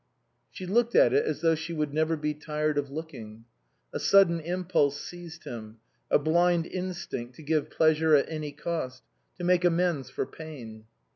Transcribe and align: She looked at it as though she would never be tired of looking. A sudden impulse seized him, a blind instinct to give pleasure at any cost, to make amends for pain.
She 0.49 0.65
looked 0.65 0.95
at 0.95 1.13
it 1.13 1.27
as 1.27 1.41
though 1.41 1.53
she 1.53 1.73
would 1.73 1.93
never 1.93 2.17
be 2.17 2.33
tired 2.33 2.79
of 2.79 2.89
looking. 2.89 3.45
A 3.93 3.99
sudden 3.99 4.39
impulse 4.39 4.99
seized 4.99 5.43
him, 5.43 5.77
a 6.09 6.17
blind 6.17 6.65
instinct 6.65 7.35
to 7.35 7.43
give 7.43 7.69
pleasure 7.69 8.15
at 8.15 8.25
any 8.27 8.51
cost, 8.51 9.03
to 9.37 9.43
make 9.43 9.63
amends 9.63 10.09
for 10.09 10.25
pain. 10.25 10.85